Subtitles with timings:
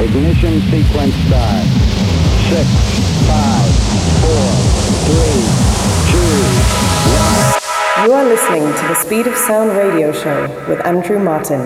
[0.00, 1.66] Ignition sequence start.
[2.48, 2.66] Six,
[3.28, 3.70] five,
[4.22, 4.50] four,
[5.06, 5.42] three,
[6.10, 6.34] two,
[7.16, 8.06] one.
[8.06, 11.60] You are listening to the Speed of Sound radio show with Andrew Martin.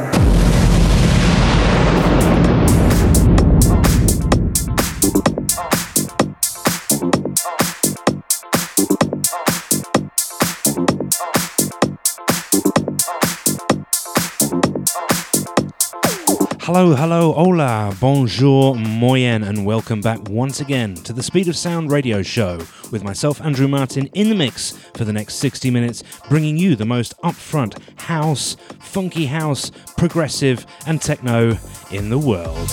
[16.67, 21.93] Hello, hello, hola, bonjour, moyen, and welcome back once again to the Speed of Sound
[21.93, 22.59] radio show
[22.91, 26.85] with myself, Andrew Martin, in the mix for the next 60 minutes, bringing you the
[26.85, 31.57] most upfront house, funky house, progressive, and techno
[31.93, 32.69] in the world.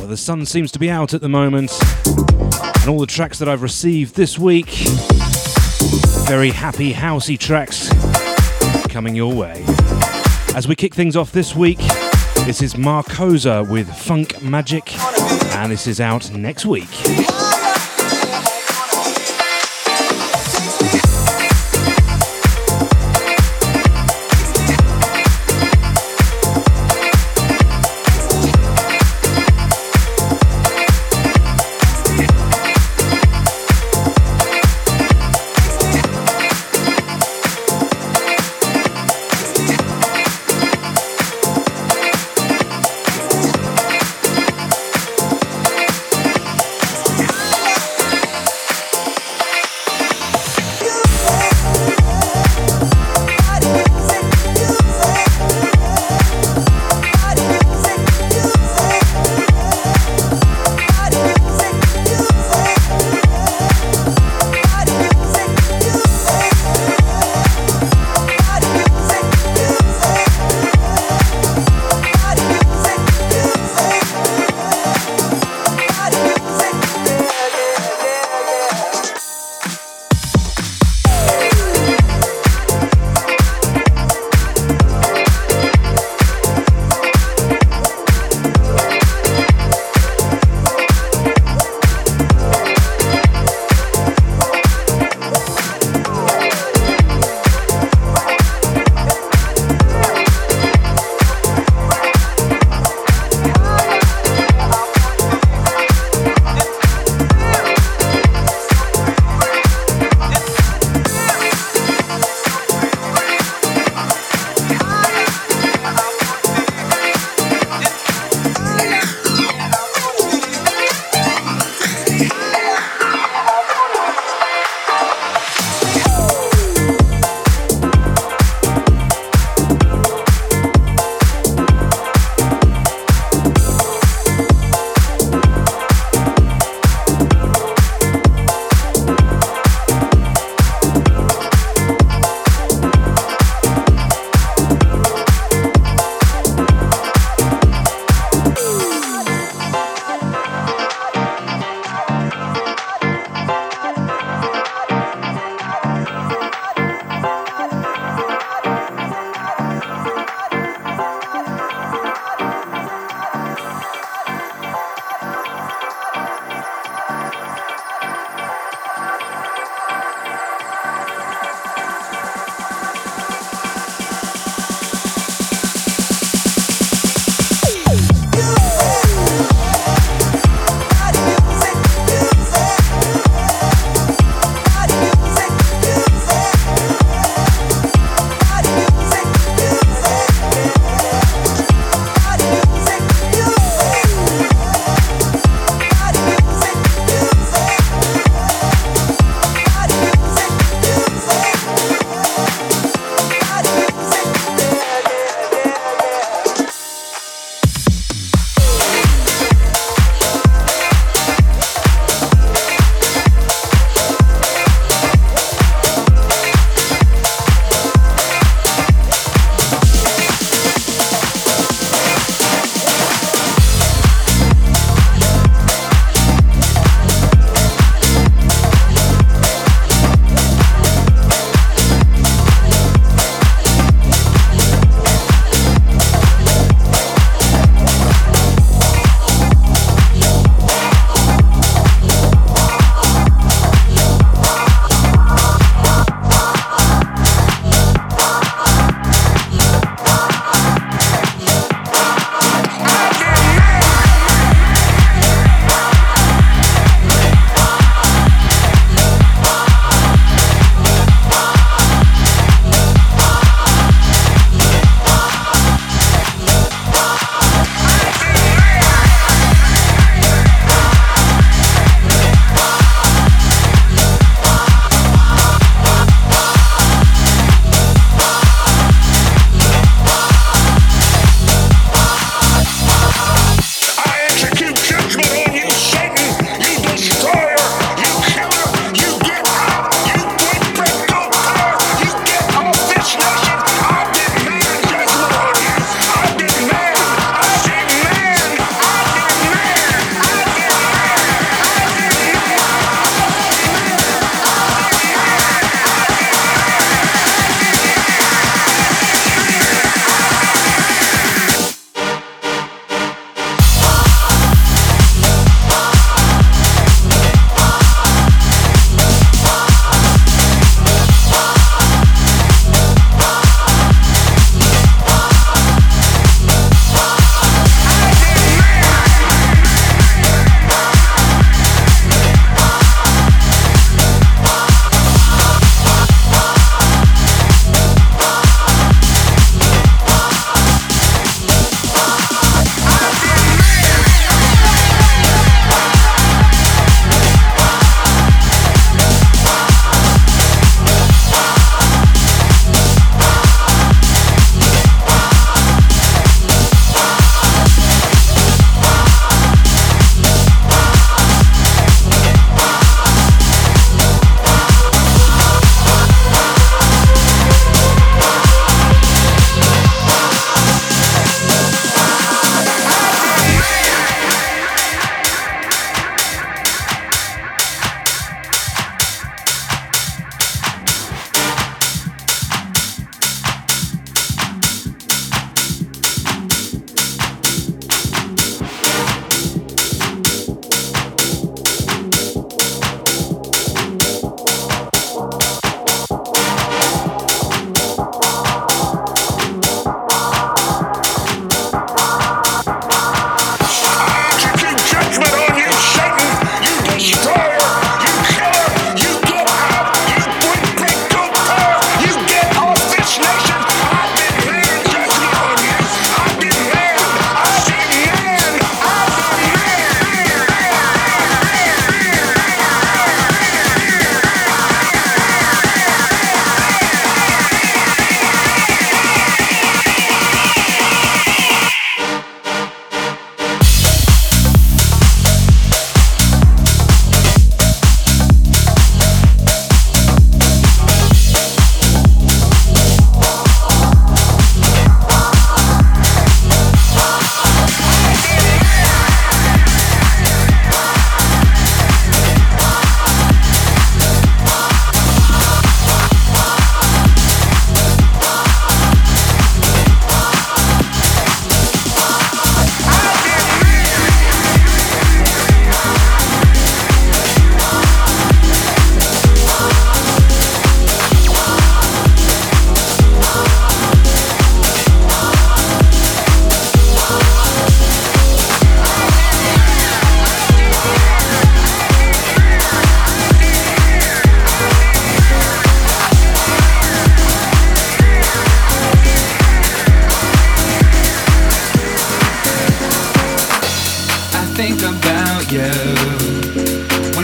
[0.00, 1.70] Well, the sun seems to be out at the moment,
[2.04, 4.66] and all the tracks that I've received this week
[6.28, 7.88] very happy, housey tracks
[8.88, 9.64] coming your way.
[10.54, 11.78] As we kick things off this week,
[12.44, 14.94] this is Marcosa with Funk Magic,
[15.56, 16.88] and this is out next week.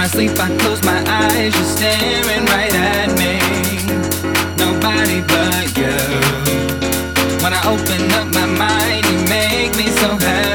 [0.04, 1.54] I sleep, I close my eyes.
[1.54, 3.40] You're staring right at me.
[4.58, 5.96] Nobody but you.
[7.42, 10.53] When I open up my mind, you make me so happy.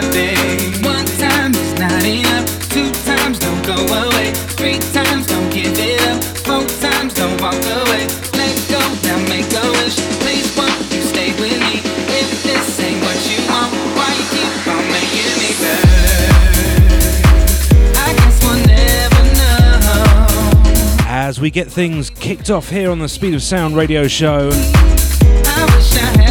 [21.39, 24.51] We get things kicked off here on the Speed of Sound radio show.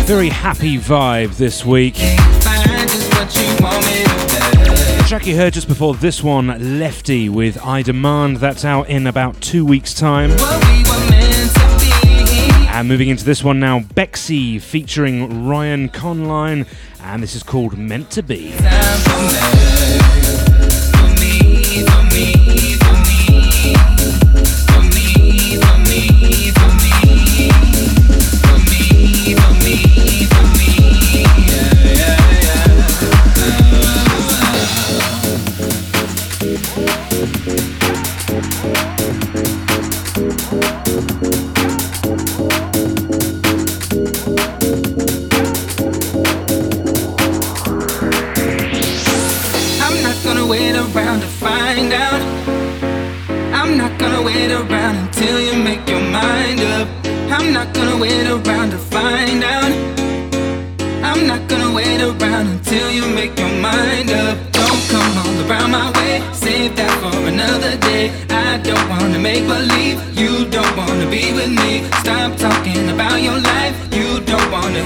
[0.04, 1.94] Very happy vibe this week.
[1.94, 2.16] The
[5.06, 9.40] track you heard just before this one, Lefty with I Demand, that's out in about
[9.40, 10.32] two weeks' time.
[12.70, 16.66] And moving into this one now, Bexy featuring Ryan Conline,
[17.02, 18.52] and this is called Meant to Be.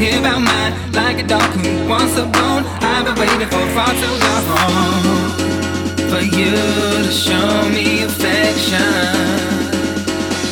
[0.02, 2.64] hear about mine like a dog who wants a bone.
[2.90, 4.44] I've been waiting for far too long
[6.10, 6.56] for you
[7.06, 8.82] to show me affection.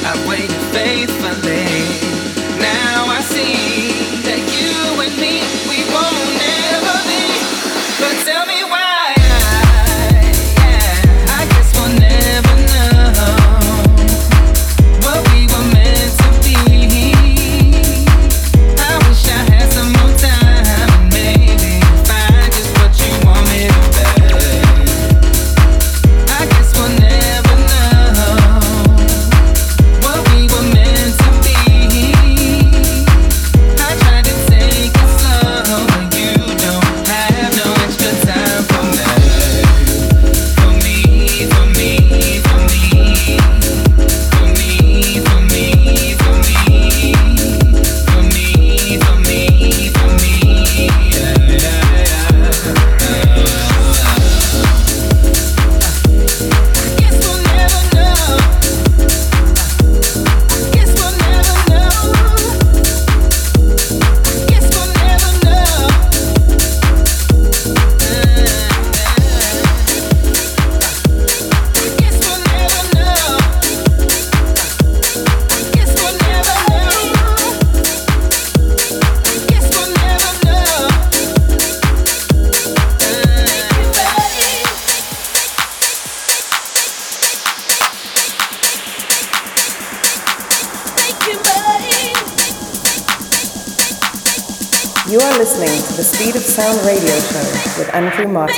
[0.07, 1.20] I've waited faithfully.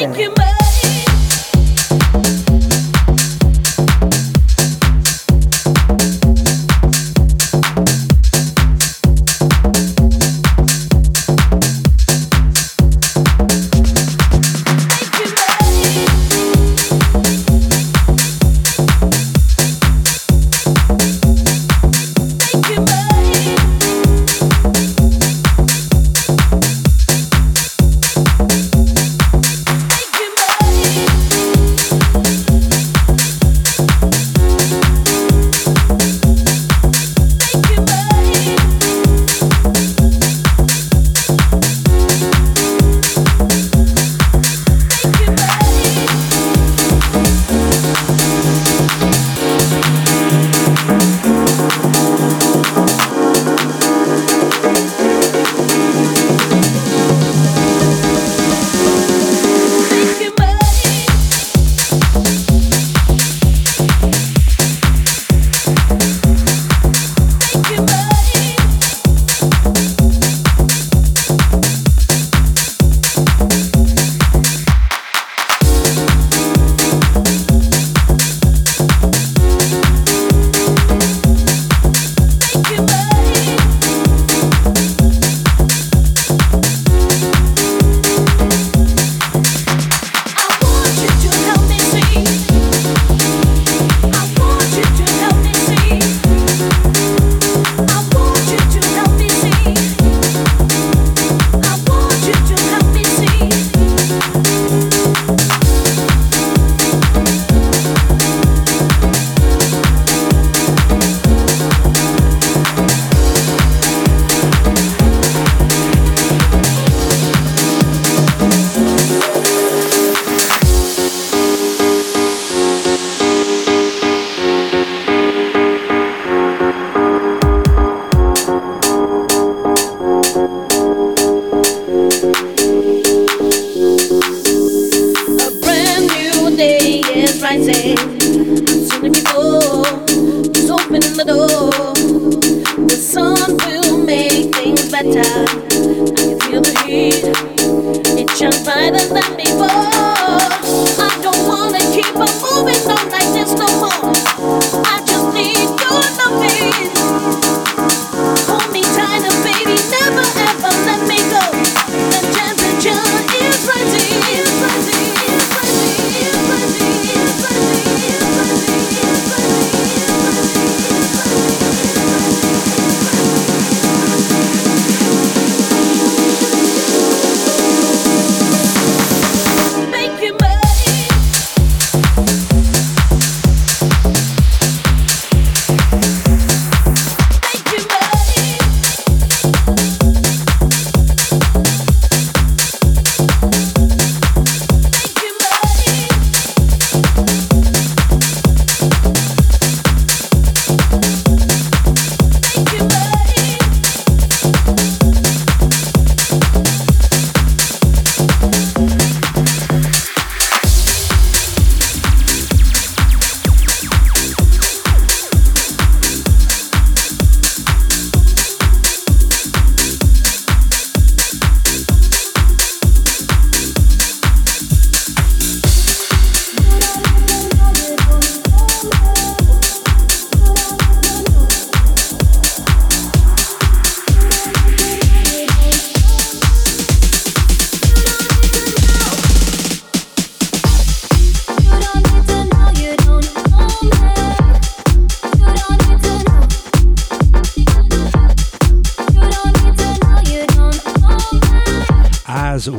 [0.03, 0.32] Thank you,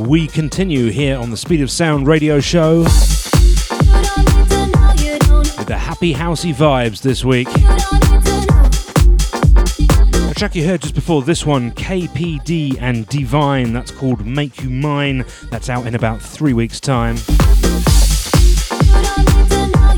[0.06, 0.28] Martin.
[0.28, 2.90] continue here on the Speed of Sound radio show with
[5.66, 7.48] the happy housey vibes this week.
[10.28, 14.70] The track you heard just before this one, KPD and Divine, that's called Make You
[14.70, 15.24] Mine.
[15.50, 17.16] That's out in about three weeks' time.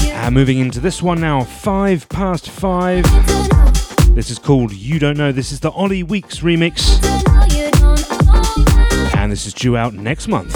[0.03, 3.05] And moving into this one now, five past five.
[4.15, 5.33] This is called You Don't Know.
[5.33, 7.56] This is the Ollie Weeks remix
[9.27, 10.55] and this is due out next month.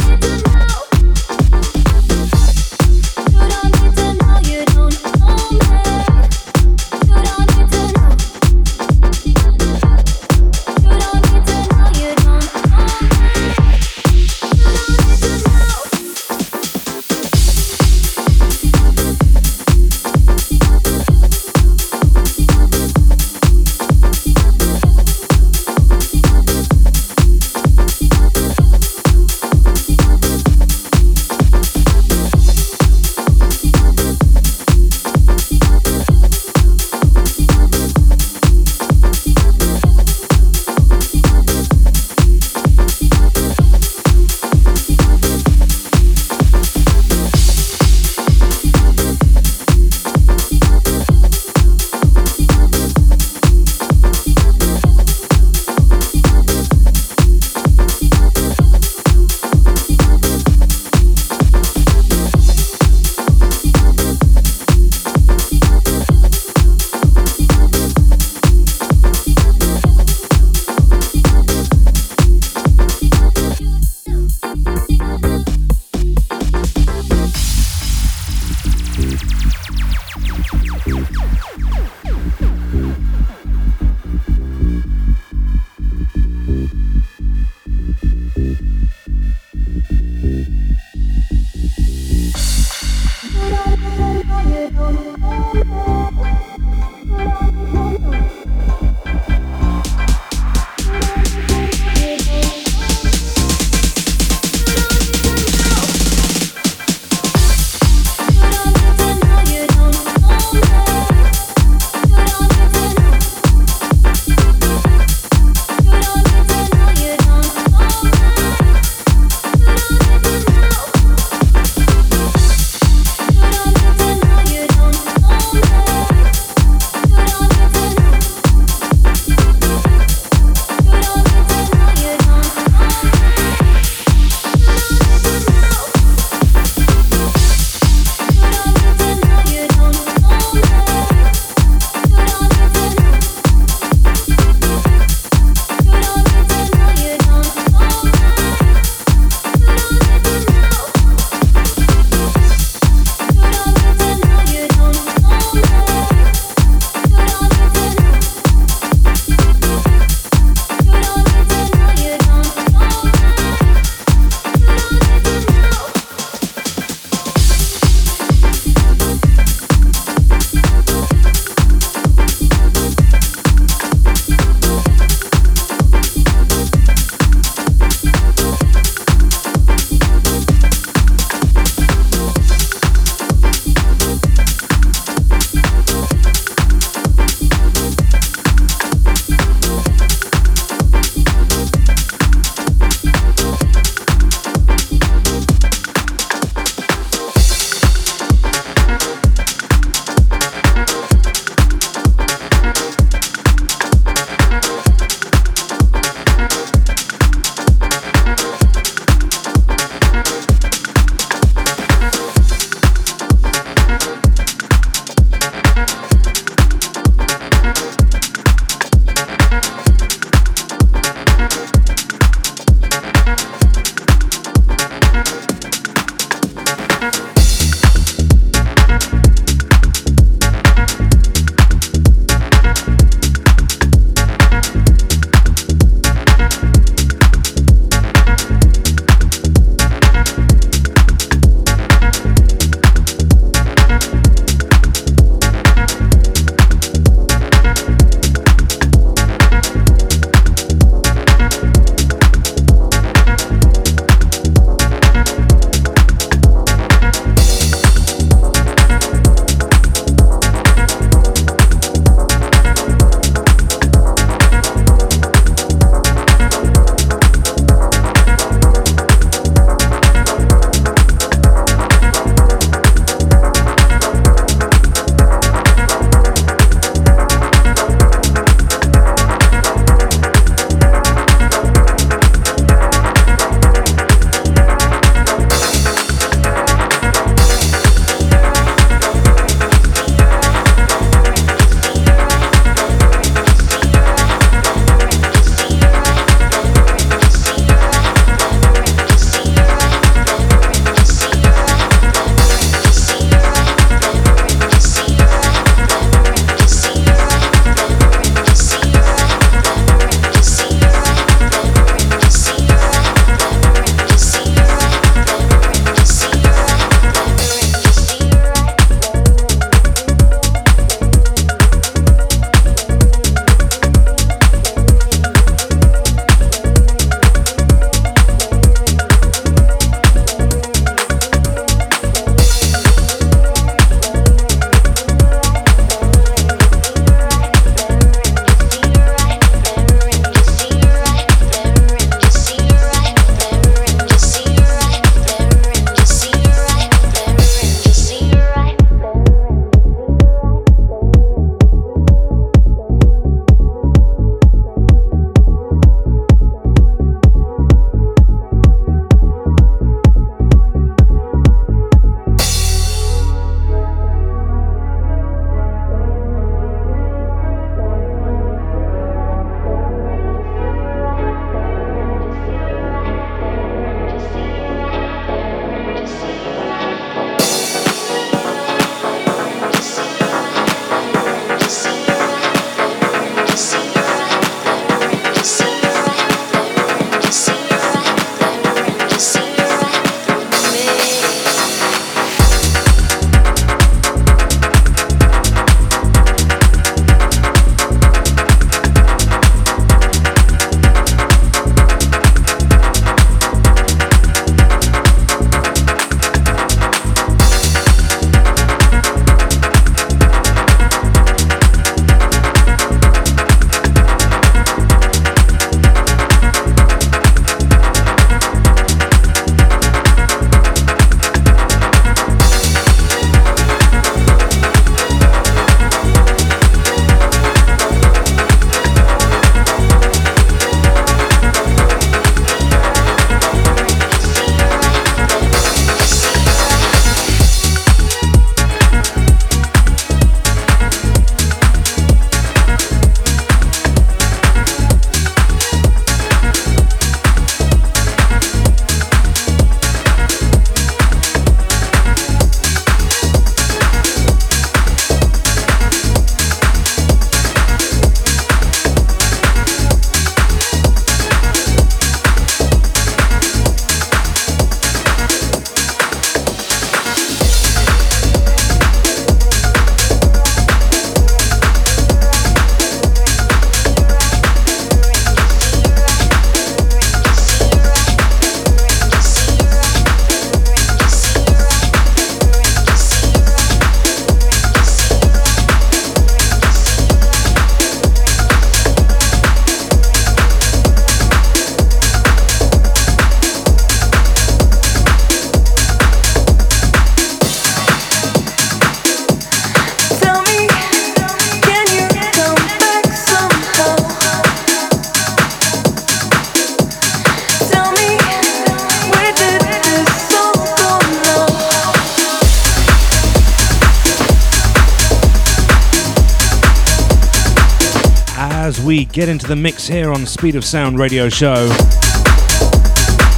[518.91, 521.69] We get into the mix here on Speed of Sound radio show.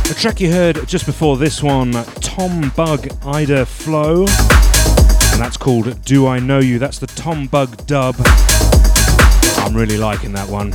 [0.08, 6.02] The track you heard just before this one, Tom Bug Ida Flow, and that's called
[6.06, 6.78] Do I Know You?
[6.78, 8.14] That's the Tom Bug dub.
[9.58, 10.70] I'm really liking that one.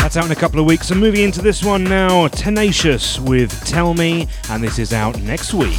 [0.00, 0.90] That's out in a couple of weeks.
[0.90, 5.52] And moving into this one now, Tenacious with Tell Me, and this is out next
[5.52, 5.76] week.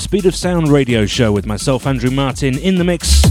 [0.00, 3.22] Speed of Sound radio show with myself, Andrew Martin, in the mix.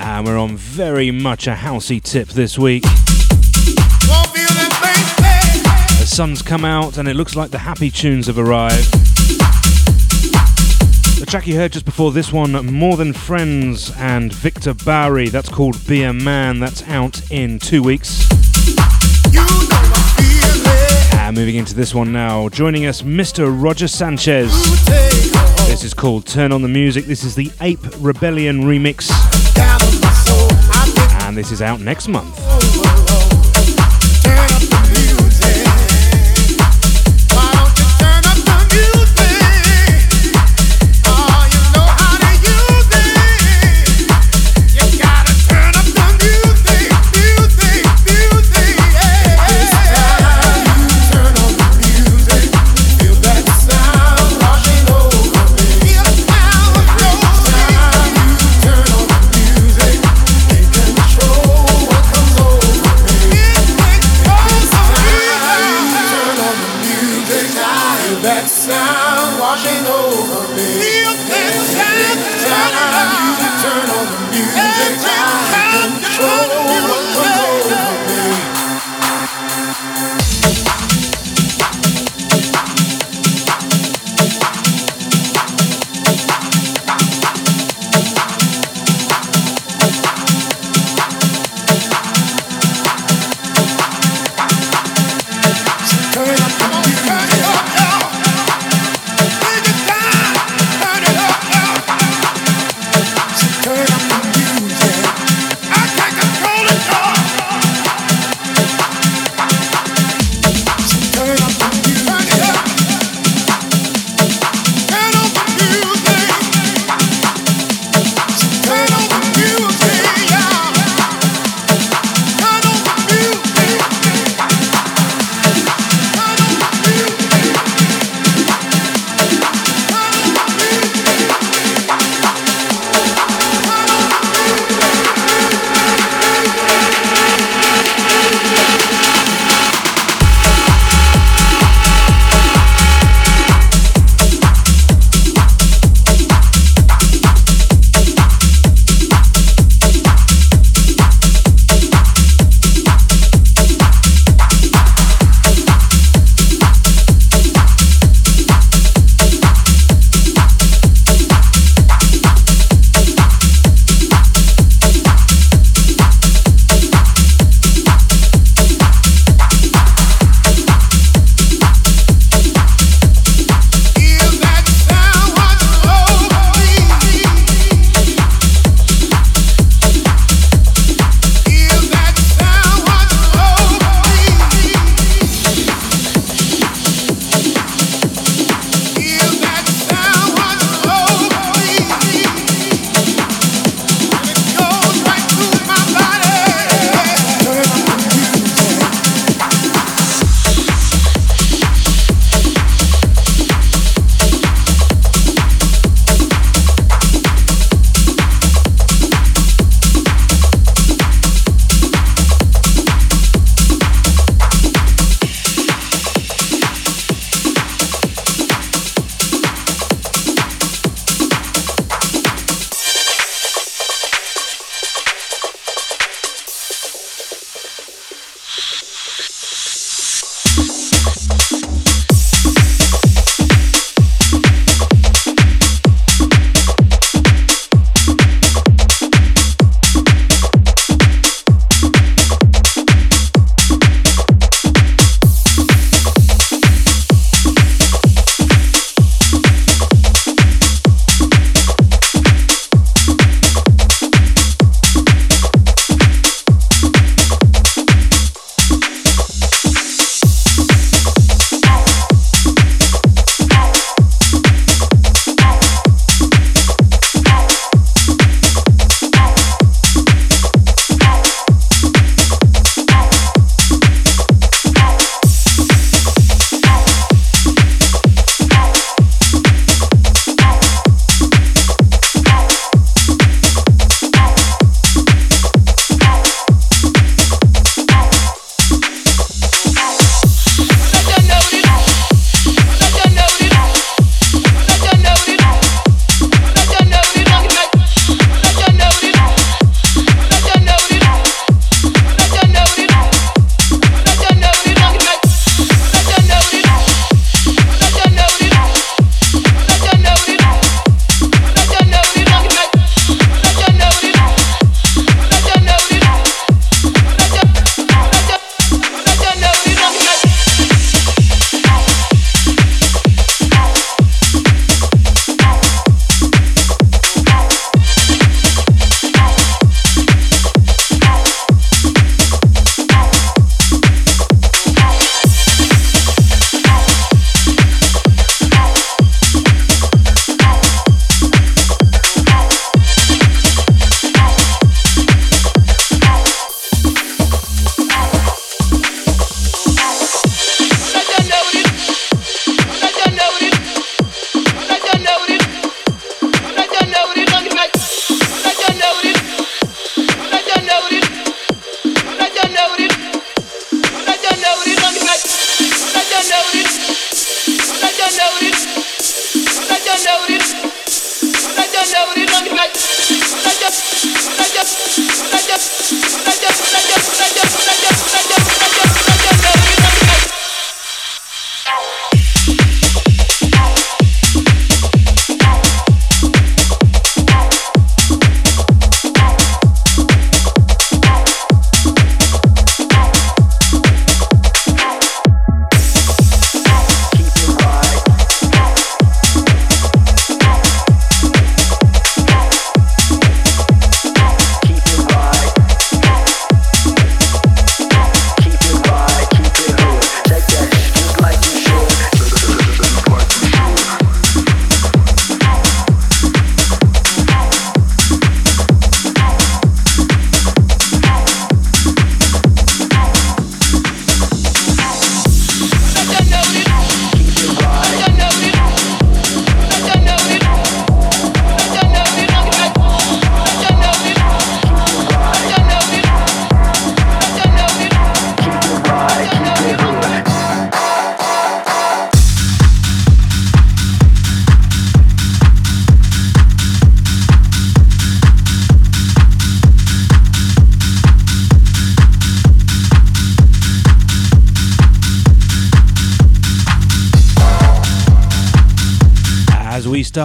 [0.00, 2.82] And we're on very much a housey tip this week.
[6.02, 8.92] The sun's come out and it looks like the happy tunes have arrived.
[11.18, 15.48] The track you heard just before this one, More Than Friends and Victor Bowery, that's
[15.48, 18.27] called Be a Man, that's out in two weeks.
[21.38, 23.46] Moving into this one now, joining us, Mr.
[23.48, 24.50] Roger Sanchez.
[25.68, 27.04] This is called Turn on the Music.
[27.04, 29.08] This is the Ape Rebellion remix.
[31.22, 32.67] And this is out next month.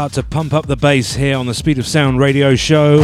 [0.04, 2.98] Start to pump up the bass here on the Speed of Sound radio show.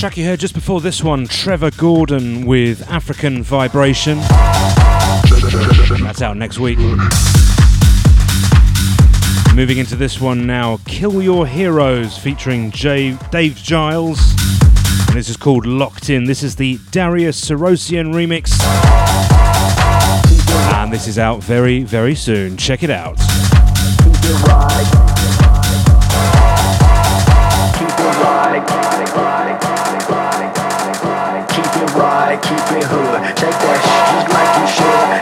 [0.00, 4.18] Track you heard just before this one, Trevor Gordon with African Vibration.
[6.02, 6.78] That's out next week.
[9.54, 14.18] Moving into this one now, Kill Your Heroes featuring Jay, Dave Giles.
[15.06, 16.24] And this is called Locked In.
[16.24, 18.58] This is the Darius Syrossian remix.
[20.74, 22.56] And this is out very, very soon.
[22.56, 23.27] Check it out.
[24.28, 24.84] Keep it riding,
[27.76, 27.96] keep
[29.00, 30.04] it riding, keep it,
[31.48, 33.20] keep it riding, keep me hood.
[33.36, 35.17] Take that shit like you should.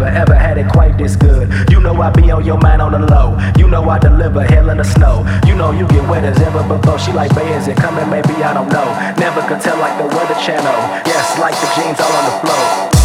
[0.00, 1.50] never ever had it quite this good.
[1.70, 3.36] You know I be on your mind on the low.
[3.58, 5.24] You know I deliver hell in the snow.
[5.46, 6.98] You know you get wet as ever before.
[6.98, 8.08] She like, babe, is it coming?
[8.08, 8.88] Maybe I don't know.
[9.18, 10.80] Never could tell like the weather channel.
[11.04, 12.99] Yes, like the jeans all on the floor.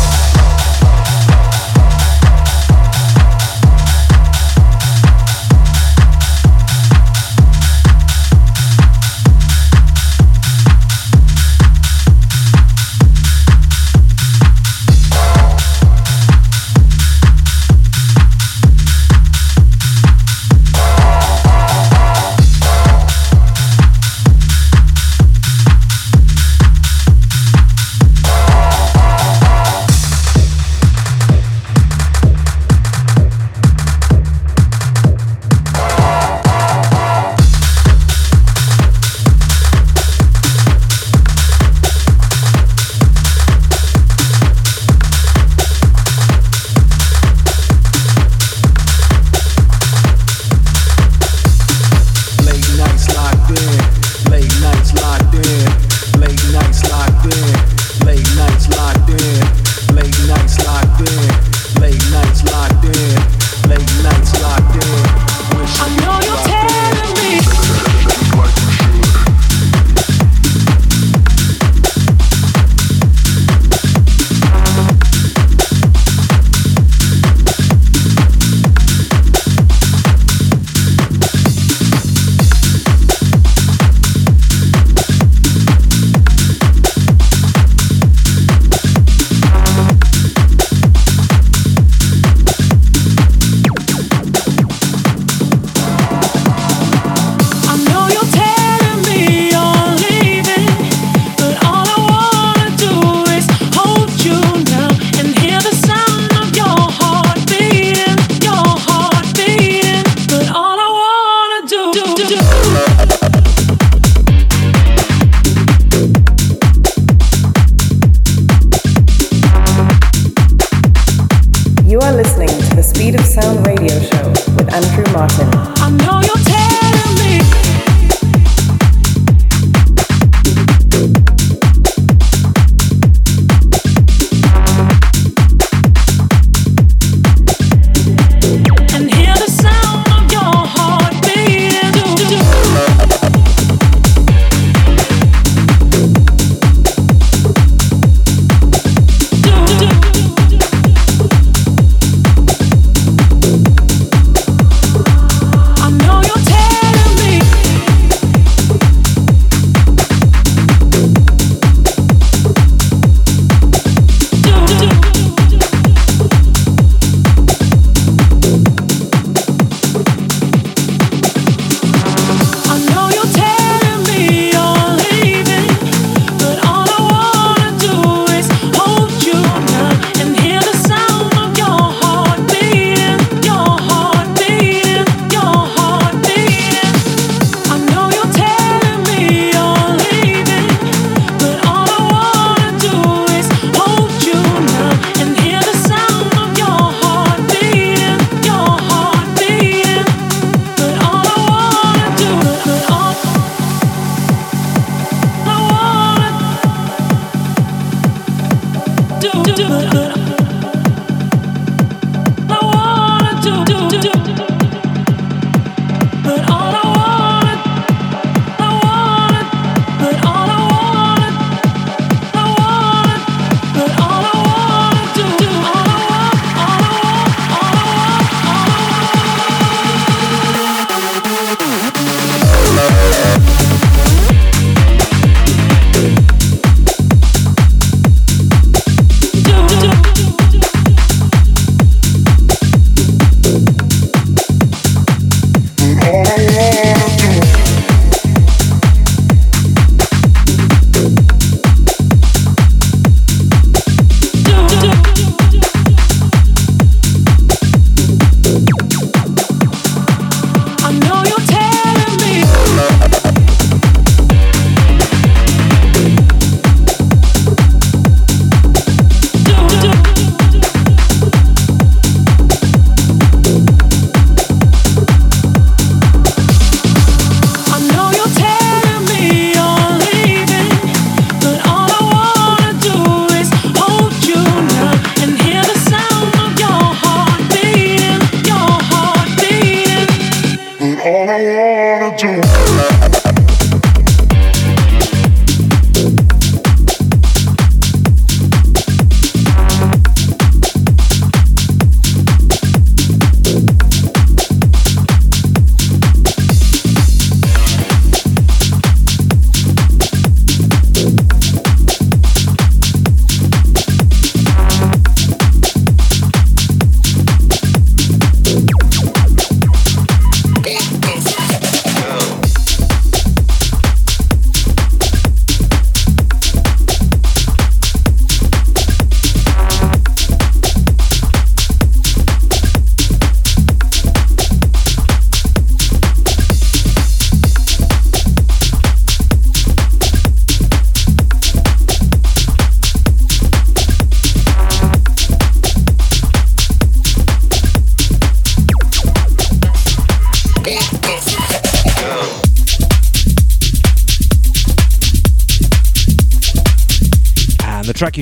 [209.26, 210.24] do, do, do, do.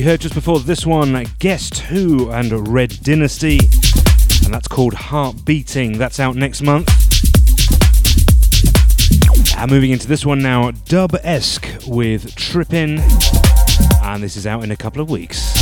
[0.04, 3.58] You heard just before this one, Guess Who and Red Dynasty,
[4.44, 5.98] and that's called Heart Beating.
[5.98, 6.90] That's out next month.
[9.58, 13.00] And moving into this one now, Dub-esque with Trippin',
[14.02, 15.53] and this is out in a couple of weeks.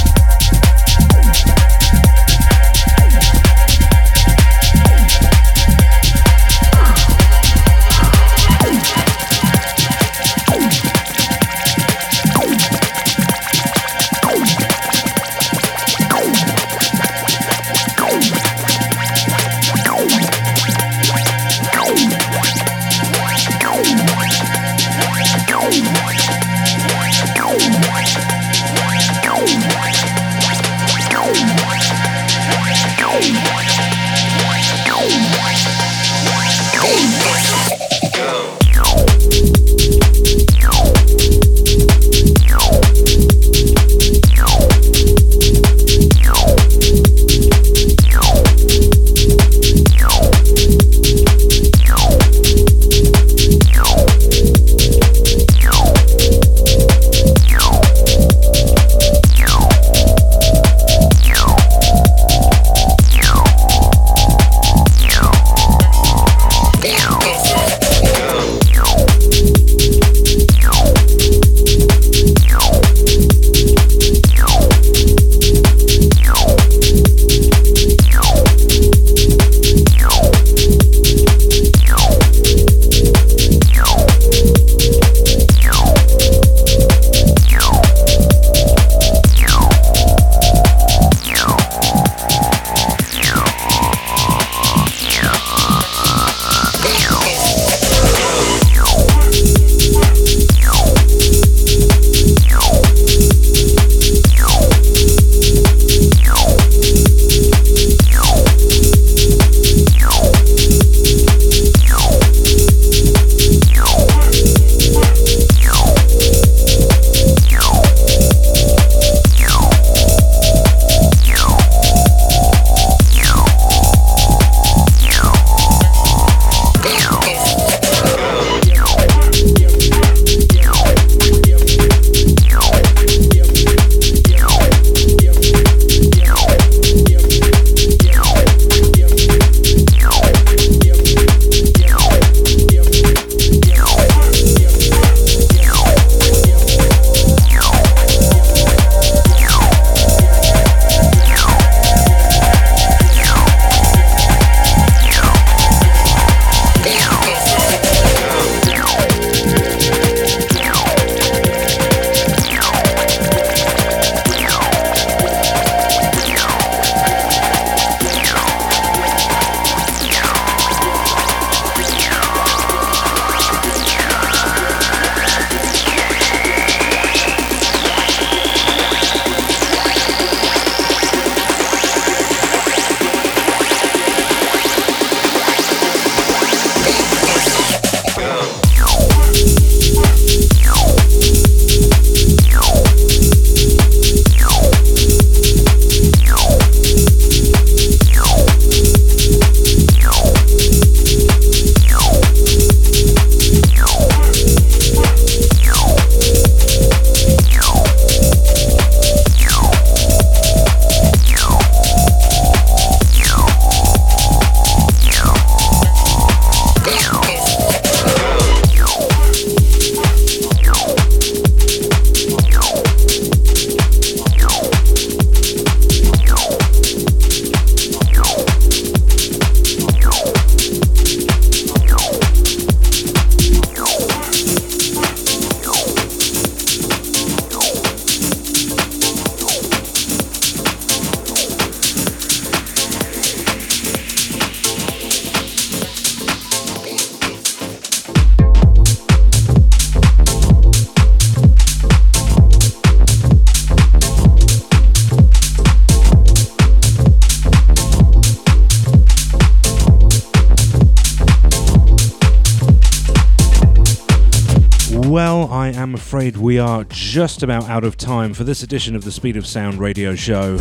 [266.52, 269.80] We are just about out of time for this edition of the Speed of Sound
[269.80, 270.58] radio show.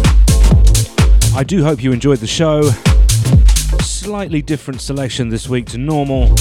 [1.34, 2.62] I do hope you enjoyed the show.
[3.80, 6.32] Slightly different selection this week to normal,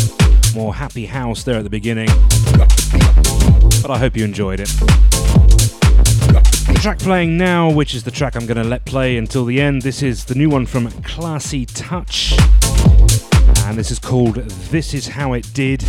[0.54, 2.06] more happy house there at the beginning.
[3.82, 4.70] But I hope you enjoyed it.
[6.68, 9.60] The track playing now, which is the track I'm going to let play until the
[9.60, 9.82] end.
[9.82, 12.34] This is the new one from Classy Touch,
[13.66, 15.89] and this is called This Is How It Did.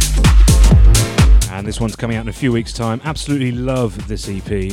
[1.60, 3.02] And this one's coming out in a few weeks' time.
[3.04, 4.72] Absolutely love this EP.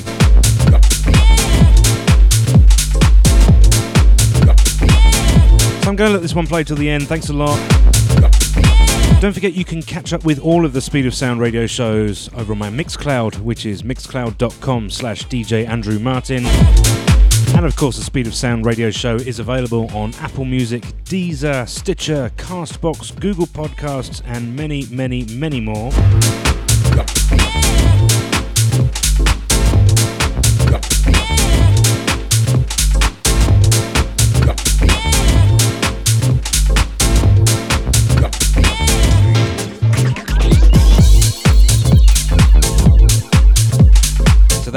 [5.83, 7.09] So I'm going to let this one play till the end.
[7.09, 7.57] Thanks a lot.
[9.19, 12.29] Don't forget you can catch up with all of the Speed of Sound radio shows
[12.35, 16.45] over on my Mixcloud, which is mixcloud.com slash DJ Andrew Martin.
[16.45, 21.67] And of course, the Speed of Sound radio show is available on Apple Music, Deezer,
[21.67, 25.91] Stitcher, Castbox, Google Podcasts, and many, many, many more.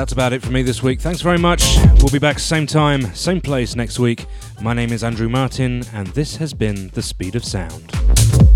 [0.00, 0.98] That's about it for me this week.
[0.98, 1.76] Thanks very much.
[1.98, 4.24] We'll be back same time, same place next week.
[4.60, 8.49] My name is Andrew Martin, and this has been The Speed of Sound.